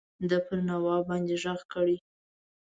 ده 0.29 0.37
پر 0.45 0.59
نواب 0.69 1.01
باندي 1.07 1.35
ږغ 1.43 1.59
کړی. 1.73 1.97